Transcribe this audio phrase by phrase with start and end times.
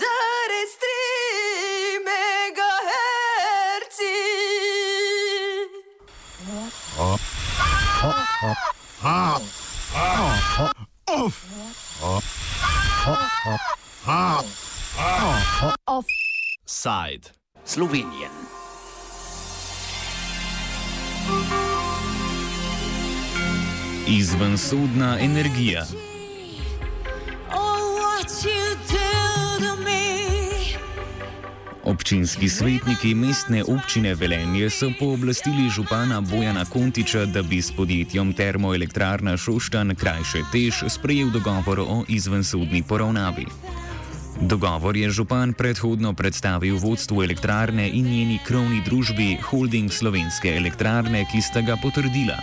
[0.00, 1.00] zares tri
[2.06, 2.92] megaherci.
[15.86, 17.26] Offside.
[17.64, 18.30] Slovenija.
[24.06, 25.86] Izvensodna energija.
[31.92, 39.36] Občinski svetniki mestne občine Velenje so pooblastili župana Bojana Kontiča, da bi s podjetjem Termoelektrarna
[39.36, 43.46] Šoštan krajše tež sprejel dogovor o izvensodni poravnavi.
[44.40, 51.42] Dogovor je župan predhodno predstavil vodstvu elektrarne in njeni krovni družbi Holding Slovenske elektrarne, ki
[51.42, 52.38] sta ga potrdila.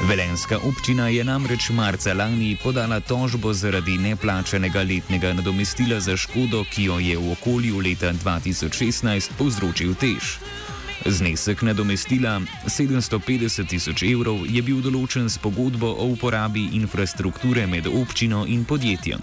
[0.00, 6.84] Velenska občina je namreč marca lani podala tožbo zaradi neplačanega letnega nadomestila za škodo, ki
[6.84, 10.38] jo je v okolju leta 2016 povzročil tež.
[11.06, 18.46] Znesek nadomestila 750 tisoč evrov je bil določen s pogodbo o uporabi infrastrukture med občino
[18.46, 19.20] in podjetjem.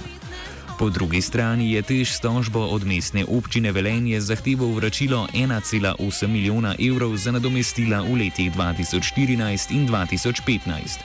[0.79, 6.71] Po drugi strani je tež s tožbo od mestne občine Velenje zahteval vračilo 1,8 milijona
[6.79, 11.03] evrov za nadomestila v letih 2014 in 2015.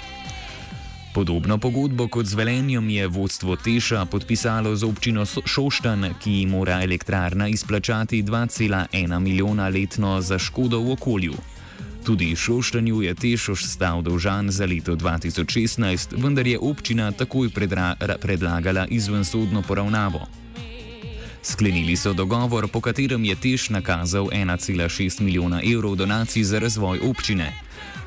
[1.10, 6.78] Podobno pogodbo kot z Velenjem je vodstvo Teša podpisalo z občino Šoštan, ki ji mora
[6.78, 11.34] elektrarna izplačati 2,1 milijona letno za škodo v okolju.
[12.04, 18.18] Tudi Šoštanju je Teš ostal dolžan za leto 2016, vendar je občina takoj predra, ra-
[18.20, 20.26] predlagala izvensodno poravnavo.
[21.42, 27.52] Sklenili so dogovor, po katerem je Teš nakazal 1,6 milijona evrov donacij za razvoj občine.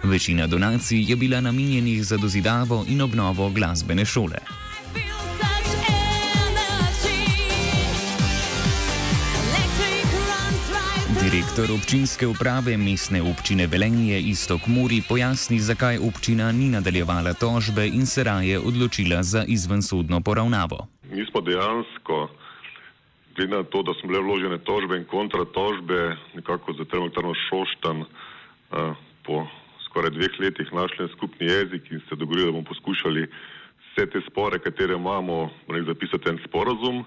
[0.04, 4.67] Večina donacij je bila namenjenih za dozidavo in obnovo glasbene šole.
[11.38, 18.10] Direktor občinske uprave mestne občine Velenje Istok Muri pojasni, zakaj občina ni nadaljevala tožbe in
[18.10, 20.90] se raje odločila za izvensodno poravnavo.
[21.14, 22.16] Mi smo dejansko,
[23.36, 28.08] glede na to, da smo bile vložene tožbe in kontratožbe, nekako za termoelektrarno Šoštan uh,
[29.22, 29.46] po
[29.86, 33.28] skoraj dveh letih našli en skupni jezik in se dogovorili, da bomo poskušali
[33.84, 35.50] vse te spore, katere imamo,
[35.86, 37.06] zapisati en sporazum.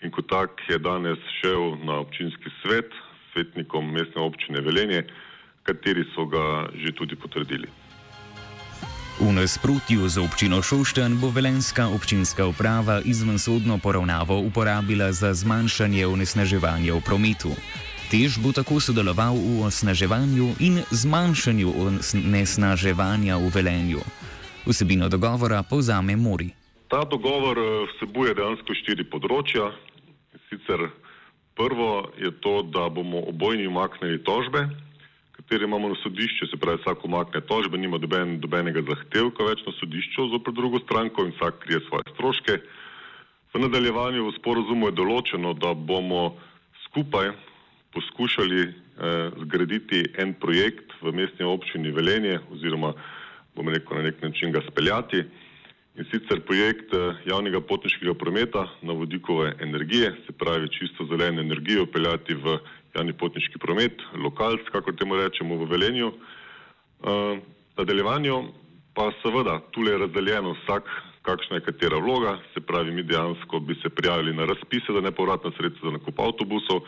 [0.00, 2.88] In kot tak je danes šel na občinski svet
[3.38, 5.06] svetnikom mestne občine Velenje,
[5.62, 7.70] kateri so ga že tudi potrdili.
[9.18, 16.94] V nasprotju z občino Šoštan bo velenska občinska uprava izvensodno poravnavo uporabila za zmanjšanje onesnaževanja
[16.94, 17.50] v prometu.
[18.14, 24.00] Tež bo tako sodeloval v osnaževanju in zmanjšanju onesnaževanja v Velenju.
[24.66, 26.54] Vsebino dogovora povzame Mori.
[26.88, 29.74] Ta dogovor eh, vsebuje dejansko štiri področja.
[30.46, 30.88] Sicer
[31.58, 34.68] prvo je to, da bomo obojni umaknili tožbe,
[35.36, 39.74] katere imamo na sodišču, se pravi, vsak umakne tožbe, nima doben, dobenega zahtevka več na
[39.80, 42.58] sodišču zopr drugo stranko in vsak krije svoje stroške.
[43.54, 46.36] V nadaljevanju v sporozumu je določeno, da bomo
[46.86, 47.32] skupaj
[47.96, 48.72] poskušali eh,
[49.42, 52.92] zgraditi en projekt v mestni občini Velenje oziroma
[53.56, 55.24] bomo rekel na nek način ga speljati.
[55.98, 61.86] In sicer projekt eh, javnega potniškega prometa na vodikove energije, se pravi čisto zeleno energijo
[61.90, 62.58] peljati v
[62.94, 66.12] javni potniški promet, lokalc, kako temu rečemo v Velenju.
[66.98, 67.38] Uh,
[67.78, 68.36] nadaljevanju
[68.94, 70.86] pa seveda tule je razdeljeno vsak,
[71.22, 75.50] kakšna je katera vloga, se pravi mi dejansko bi se prijavili na razpise za nepovratna
[75.58, 76.80] sredstva za nakup avtobusov,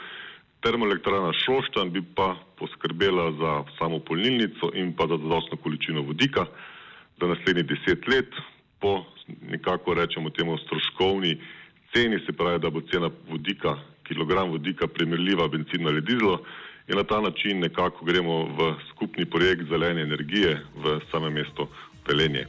[0.62, 6.46] termoelektrana Šoštan bi pa poskrbela za samo polnilnico in pa za zadostno količino vodika
[7.20, 8.34] za naslednjih deset let
[8.80, 9.04] po
[9.50, 11.40] nekako rečemo temu stroškovni
[11.92, 13.76] ceni, se pravi, da bo cena vodika,
[14.08, 16.38] kilogram vodika primerljiva benzinu ali dizlu
[16.88, 21.68] in na ta način nekako gremo v skupni projekt zelene energije v samem mestu
[22.08, 22.46] Velenje.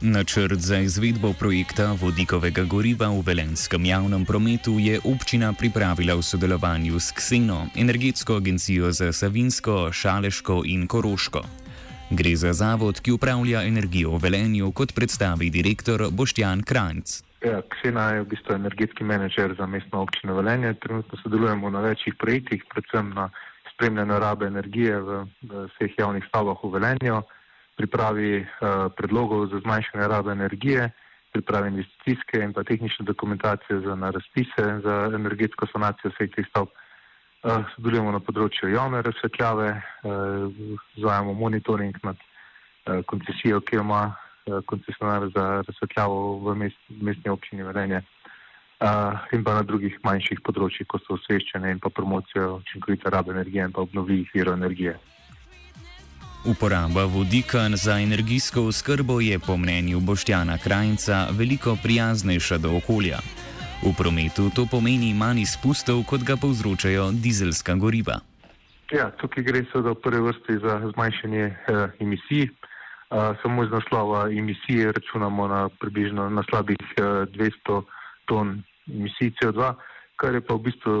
[0.00, 7.00] Načrt za izvedbo projekta vodikovega goriva v velenskem javnem prometu je občina pripravila v sodelovanju
[7.00, 11.65] s Kseno, energetsko agencijo za Savinsko, Šaleško in Koroško.
[12.10, 17.22] Gre za zavod, ki upravlja energijo v Velenju, kot predstavi direktor Boštjan Kranc.
[17.42, 20.74] Ja, Ksena je v bistvu energetski menedžer za mestno občino Velenje.
[20.78, 23.26] Trenutno sodelujemo na večjih projektih, predvsem na
[23.74, 27.18] spremljanju rabe energije v, v vseh javnih stavbah v Velenju,
[27.74, 28.46] pripravi uh,
[28.94, 30.86] predlogov za zmanjšanje rabe energije,
[31.34, 36.70] pripravi investicijske in pa tehnične dokumentacije za razpise za energetsko sanacijo vseh teh stavb.
[37.46, 40.48] Uh, sodelujemo na področju javne razsvetljave, uh,
[40.98, 44.00] izvajamo monitoring nad uh, koncesijo, ki jo ima
[44.66, 48.02] koncesionar za razsvetljavo v mest, mestni občini Velenje.
[49.34, 53.64] In pa na drugih manjših področjih, kot so osveščanje in pa promocija učinkovite rabe energije
[53.66, 54.94] in pa obnovljivih virov energije.
[56.46, 63.18] Uporaba vodika za energijsko oskrbo je po mnenju Boštjana Krajnca veliko prijaznejša do okolja.
[63.82, 68.16] V prometu to pomeni manj izpustov, kot ga povzročajo dizelska goriva.
[68.88, 71.56] Ja, tukaj gre seveda v prvi vrsti za zmanjšanje eh,
[72.00, 72.48] emisij.
[73.06, 77.82] Uh, samo iz naslova emisije računamo na približno na slabih uh, 200
[78.26, 79.74] ton emisij CO2,
[80.16, 80.94] kar je pa v bistvu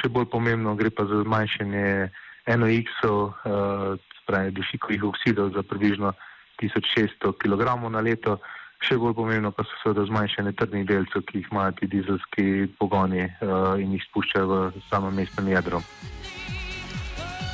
[0.00, 2.10] še bolj pomembno, gre pa za zmanjšanje
[2.50, 3.94] NOx-ov, uh,
[4.26, 6.12] pravi dušikovih oksidov za približno
[6.58, 8.40] 1600 kg na leto.
[8.82, 12.46] Še bolj pomembno pa so seveda zmanjšanje trdnih delcev, ki jih imajo ti dizelski
[12.80, 15.82] pogoni uh, in jih spuščajo v samem mestnem jedru.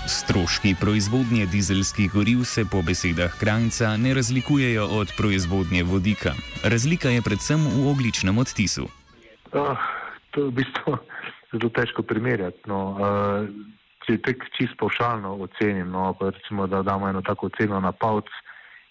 [0.08, 6.32] Stroški proizvodnje dizelskih goriv se po besedah Krajnca ne razlikujejo od proizvodnje vodika.
[6.64, 8.88] Razlika je predvsem v ogličnem odtisu.
[9.52, 9.76] Uh,
[10.32, 10.96] to je v bistvu
[11.52, 12.64] zelo težko primerjati.
[12.72, 12.80] No.
[12.96, 13.76] Uh,
[14.08, 18.32] če tek čisto pavšalno ocenim, no, recimo, da damo eno tako oceno na palc,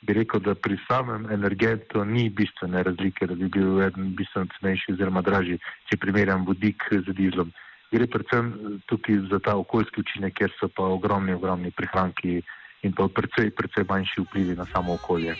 [0.02, 4.94] bi rekel, da pri samem energentu ni bistvene razlike, da bi bil eden bistveno cenejši
[4.94, 5.60] oziroma dražji,
[5.90, 7.52] če primerjam vodik z dizlom.
[7.92, 8.52] Gre predvsem
[8.86, 12.42] tukaj za ta okoljski učinek, kjer so pa ogromni, ogromni prihranki
[12.84, 15.36] in pa precej, precej manjši vplivi na samo okolje.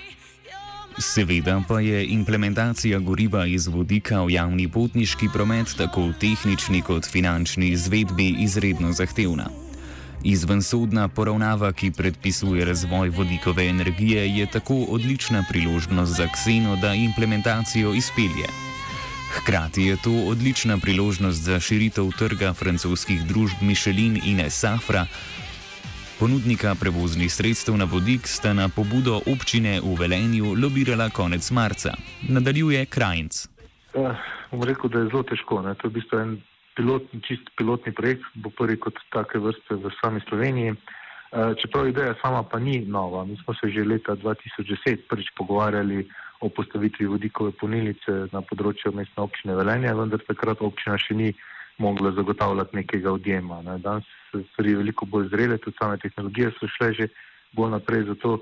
[0.98, 7.06] Seveda pa je implementacija goriva iz vodika v javni potniški promet tako v tehnični kot
[7.06, 9.67] finančni izvedbi izredno zahtevna.
[10.24, 17.94] Izvensodna poravnava, ki predpisuje razvoj vodikove energije, je tako odlična priložnost za Kseno, da implementacijo
[17.94, 18.48] izpelje.
[19.36, 25.06] Hkrati je to odlična priložnost za širitev trga francoskih družb Michelin in Safra.
[26.20, 31.94] Ponudnika prevoznih sredstev na vodik sta na pobudo občine v Velenju lobirala konec marca.
[32.30, 33.48] Nadaljuje Krajnc.
[33.94, 34.18] Uh,
[34.52, 35.62] bom rekel, da je zelo težko.
[35.62, 35.76] Ne?
[35.76, 36.42] To je v bistvu en
[36.78, 40.78] pilotni, čist pilotni projekt, bo prvi kot take vrste v sami Sloveniji.
[41.28, 43.26] Uh, čeprav ideja sama pa ni nova.
[43.26, 46.06] Mi smo se že leta 2010 prvič pogovarjali
[46.40, 51.34] o postavitvi vodikove ponilnice na področju mestne občine Velenja, vendar takrat občina še ni
[51.82, 53.62] mogla zagotavljati nekega odjema.
[53.66, 53.78] Ne.
[53.84, 57.10] Danes so stvari veliko bolj zrele, tudi same tehnologije so šle že
[57.58, 58.38] bolj naprej, zato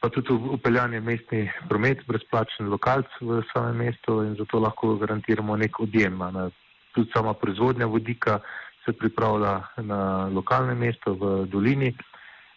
[0.00, 5.80] pa tudi upeljanje mestni promet, brezplačen lokalc v samem mestu in zato lahko garantiramo nek
[5.80, 6.18] odjem.
[6.34, 6.50] Ne.
[6.94, 8.40] Tudi sama proizvodnja vodika
[8.84, 11.92] se pripravlja na lokalnem mestu v dolini.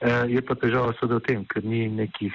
[0.01, 2.33] Je pa težava seveda v tem, ker ni nekih,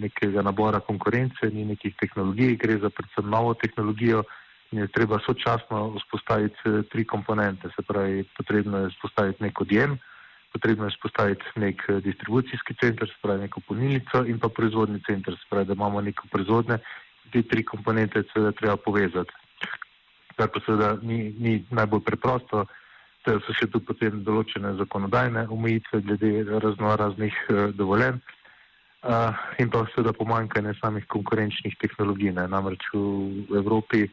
[0.00, 4.22] nekega nabora konkurence, ni nekih tehnologij, gre za predvsem novo tehnologijo,
[4.70, 7.68] je treba sočasno vzpostaviti eh, tri komponente.
[7.76, 9.98] Se pravi, potrebno je vzpostaviti nek odjem,
[10.52, 15.46] potrebno je vzpostaviti nek distribucijski center, se pravi neko polnilnico in pa proizvodni center, se
[15.50, 16.78] pravi, da imamo neko proizvodne.
[17.32, 19.45] Te tri komponente seveda treba povezati.
[20.36, 22.66] Kar pa seveda ni, ni najbolj preprosto,
[23.24, 28.20] te so še tu potem določene zakonodajne omejitve glede razno raznih uh, dovoljenj.
[29.06, 29.30] Uh,
[29.62, 32.32] in pa seveda pomankanje samih konkurenčnih tehnologij.
[32.34, 32.48] Ne.
[32.50, 34.06] Namreč v Evropi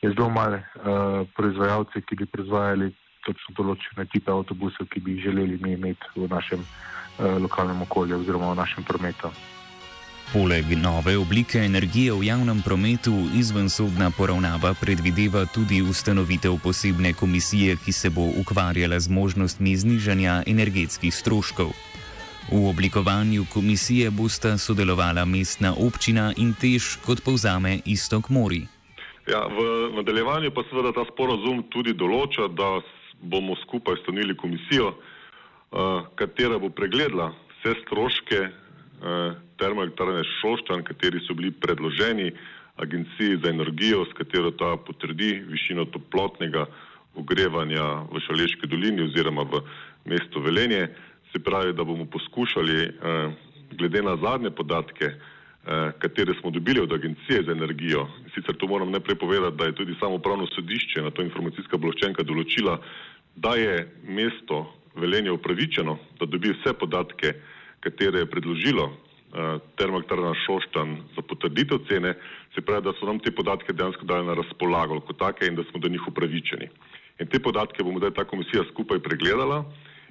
[0.00, 2.88] je zelo malo uh, proizvajalcev, ki bi proizvajali
[3.26, 8.54] točno določene tipe avtobusov, ki bi želeli mi imeti v našem uh, lokalnem okolju oziroma
[8.54, 9.32] v našem prometu.
[10.28, 17.92] Poleg nove oblike energije v javnem prometu, izvensodna poravnava predvideva tudi ustanovitev posebne komisije, ki
[17.92, 21.72] se bo ukvarjala z možnostmi znižanja energetskih stroškov.
[22.52, 28.68] V oblikovanju komisije bosta sodelovala mestna občina in tež, kot povzame Istok Mori.
[29.24, 32.84] Ja, v nadaljevanju pa seveda ta sporozum tudi določa, da
[33.16, 41.34] bomo skupaj ustanovili komisijo, uh, katera bo pregledala vse stroške uh, termoelektrarne Šoštan, kateri so
[41.34, 42.32] bili predloženi
[42.76, 46.66] agenciji za energijo, s katero ta potrdi višino toplotnega
[47.18, 49.62] ogrevanja v Šaleški dolini oziroma v
[50.06, 50.86] mestu Velenje.
[51.32, 53.32] Se pravi, da bomo poskušali, uh,
[53.76, 55.10] glede na zadnje podatke,
[55.68, 58.08] Eh, katere smo dobili od Agencije za energijo.
[58.34, 62.22] Sicer to moram najprej povedati, da je tudi samo upravno sodišče na to informacijska bloščenka
[62.22, 62.78] določila,
[63.36, 63.74] da je
[64.08, 67.34] mesto Velenje upravičeno, da dobi vse podatke,
[67.80, 68.86] katere je predložilo
[69.76, 72.14] termoelektrarna Šoštan za potrditev cene,
[72.54, 75.64] se pravi, da so nam te podatke dejansko dali na razpolago kot take in da
[75.70, 76.68] smo do njih upravičeni.
[77.20, 79.64] In te podatke bomo zdaj ta komisija skupaj pregledala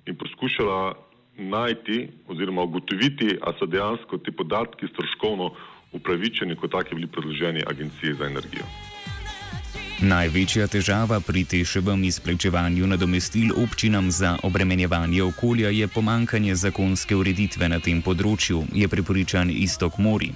[0.05, 0.93] in poskušala
[1.37, 5.51] najti oziroma ugotoviti, ali so dejansko ti podatki stroškovno
[5.91, 8.96] upravičeni, kot taki bili predloženi Agenciji za energijo.
[9.97, 17.79] Največja težava pri teševem izplačevanju nadomestil občinam za obremenjevanje okolja je pomankanje zakonske ureditve na
[17.81, 20.29] tem področju, je pripričan Istok Mori.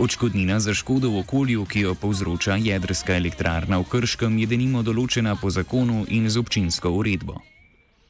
[0.00, 5.36] Očkodnina za škodo v okolju, ki jo povzroča jedrska elektrarna v Krškem, je denimo določena
[5.36, 7.42] po zakonu in z občinsko uredbo.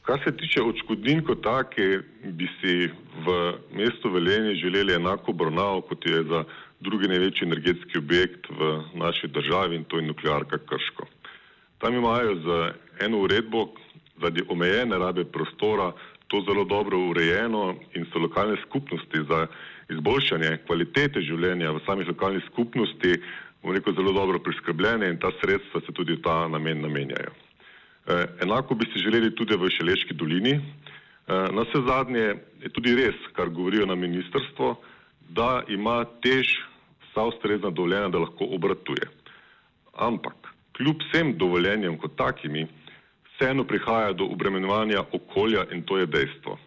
[0.06, 2.06] Kar se tiče odškodnin kot take,
[2.38, 2.86] bi si
[3.26, 3.34] v
[3.74, 6.46] mestu Velenje želeli enako obravnavo, kot je za
[6.82, 11.06] drugi največji energetski objekt v naši državi in to je nuklearka Krško.
[11.78, 12.72] Tam imajo z
[13.04, 13.68] eno uredbo
[14.20, 15.92] zaradi omejene rabe prostora
[16.28, 19.46] to zelo dobro urejeno in so lokalne skupnosti za
[19.90, 23.16] izboljšanje kvalitete življenja v samih lokalnih skupnosti
[23.62, 27.34] rekel, zelo dobro priskrbljene in ta sredstva se tudi v ta namen namenjajo.
[28.06, 30.56] E, enako bi si želeli tudi v Šeleški dolini.
[30.56, 30.62] E,
[31.28, 32.26] na vse zadnje
[32.64, 34.74] je tudi res, kar govorijo na ministrstvo,
[35.30, 36.48] da ima tež
[37.12, 39.08] vsa ustrezna dovoljenja, da lahko obratuje.
[39.92, 42.66] Ampak kljub vsem dovoljenjem kot takimi,
[43.34, 46.58] vseeno prihaja do obremenjevanja okolja in to je dejstvo.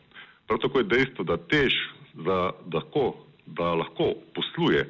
[0.47, 1.73] Prav tako je dejstvo, da tež,
[2.13, 4.85] da, da, ko, da lahko posluje,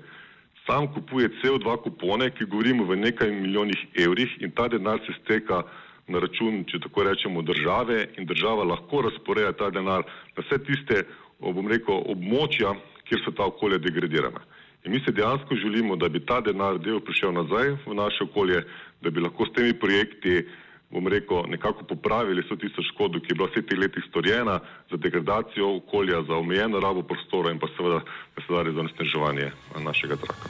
[0.65, 5.63] sam kupuje CO2 kupone, ki govorimo v nekaj milijonih evrih in ta denar se steka
[6.07, 10.03] na račun, če tako rečemo, države in država lahko razporeja ta denar
[10.35, 11.05] na vse tiste,
[11.39, 14.41] bom rekel, območja, kjer so ta okolja degradirana.
[14.85, 18.63] In mi se dejansko želimo, da bi ta denar del prišel nazaj v naše okolje,
[19.01, 20.45] da bi lahko s temi projekti,
[20.89, 24.59] bom rekel, nekako popravili vso tisto škodo, ki je bila vse te leti storjena
[24.91, 27.99] za degradacijo okolja, za omejeno rabo prostora in pa seveda,
[28.47, 29.51] seveda za nasneževanje
[29.83, 30.49] našega zraka.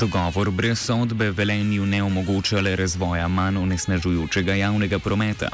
[0.00, 5.48] Dogovor brez sodbe Velenju ne omogočale razvoja manj onesnažujočega javnega prometa.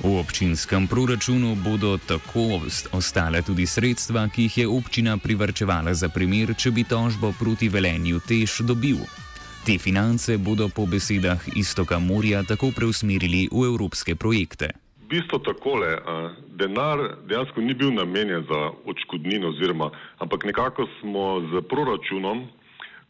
[0.00, 2.64] V občinskem proračunu bodo tako
[2.96, 8.20] ostale tudi sredstva, ki jih je občina privrčevala za primer, če bi tožbo proti velenju
[8.24, 9.04] tež dobil.
[9.68, 14.72] Te finance bodo po besedah Istoka Morja tako preusmerili v evropske projekte.
[15.12, 16.00] Bistvo takole,
[16.56, 22.48] denar dejansko ni bil namenjen za odškodnino, oziroma, ampak nekako smo z proračunom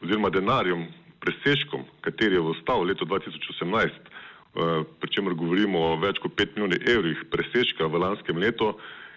[0.03, 0.91] oziroma denarjem,
[1.23, 4.12] presežkom, kateri je ostal v letu 2018, Eh,
[4.53, 8.75] pri čemer govorimo o več kot 5 milijonih evrih presežka v lanskem letu,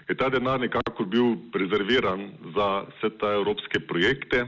[0.08, 4.46] je ta denar nekako bil rezerviran za vse te evropske projekte,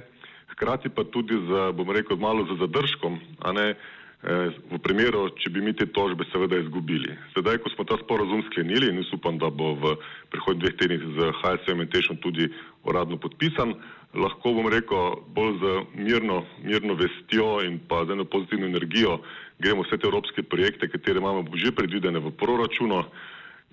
[0.54, 5.52] hkrati pa tudi z, bom rekel, malo za zadržkom, a ne eh, v primeru, če
[5.54, 7.14] bi mi te tožbe seveda izgubili.
[7.36, 9.94] Sedaj, ko smo ta sporazum sklenili in upam, da bo v
[10.34, 12.50] prihodnjih dveh tednih z HSM in Tešom tudi
[12.84, 13.76] uradno podpisan,
[14.18, 15.66] lahko bom rekel bolj z
[16.02, 19.22] mirno, mirno vestjo in pa z eno pozitivno energijo
[19.60, 23.06] gremo vse te evropske projekte, katere imamo že predvidene v proračunu.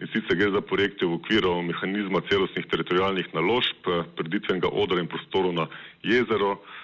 [0.03, 3.87] In sicer gre za projekte v okviru mehanizma celostnih teritorijalnih naložb,
[4.19, 5.69] preditvenega odra in prostoru na
[6.03, 6.84] jezero, eh,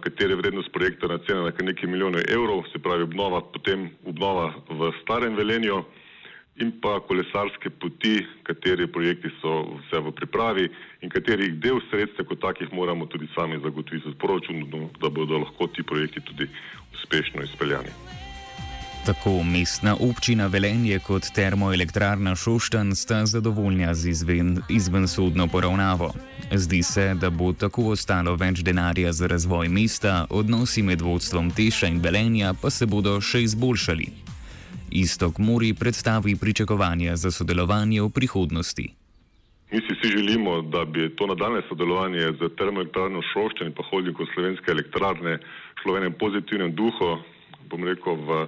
[0.00, 1.18] katere vrednost projekta na
[1.52, 5.84] kar nekaj milijonov evrov, se pravi obnova, potem obnova v starem velenju
[6.56, 10.68] in pa kolesarske poti, kateri projekti so vse v pripravi
[11.02, 15.66] in katerih del sredstev kot takih moramo tudi sami zagotoviti z proračunom, da bodo lahko
[15.66, 16.48] ti projekti tudi
[16.94, 18.05] uspešno izpeljani.
[19.06, 26.10] Tako mestna občina Velenje kot termoelektrarna Šoštan sta zadovoljna z izven, izvensodno poravnavo.
[26.52, 31.86] Zdi se, da bo tako ostalo več denarja za razvoj mesta, odnosi med vodstvom Teša
[31.86, 34.08] in Velenja pa se bodo še izboljšali.
[34.90, 38.90] Istok Mori predstavi pričakovanja za sodelovanje v prihodnosti.
[39.70, 44.26] Mi si vsi želimo, da bi to nadaljne sodelovanje z termoelektrarno Šoštan in pa holdingom
[44.34, 45.38] Slovenske elektrarne
[45.82, 47.18] šlo v enem pozitivnem duhu,
[47.70, 48.46] bom rekel, v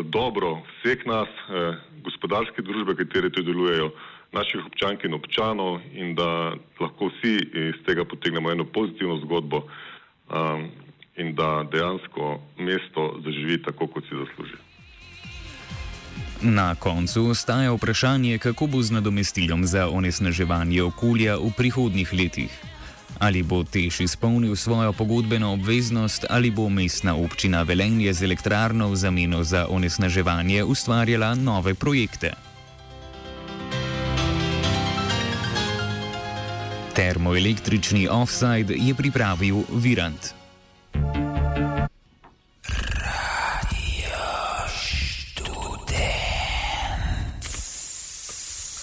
[0.00, 3.90] dobro vseh nas, eh, gospodarske družbe, katere tu delujejo,
[4.32, 10.70] naših občank in občanov in da lahko vsi iz tega potegnemo eno pozitivno zgodbo um,
[11.16, 14.56] in da dejansko mesto zaživi tako, kot si zasluži.
[16.42, 22.71] Na koncu ostaja vprašanje, kako bo z nadomestilom za onesnaževanje okolja v prihodnjih letih.
[23.22, 28.96] Ali bo Tež izpolnil svojo pogodbeno obveznost, ali bo mestna občina Velenje z elektrarno v
[28.98, 32.34] zameno za onesnaževanje ustvarjala nove projekte.
[36.98, 40.41] Termoelektrični offside je pripravil Virant.